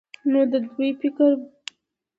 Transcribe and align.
نو 0.31 0.39
د 0.51 0.53
دوي 0.65 0.89
په 0.99 0.99
فکر 0.99 1.31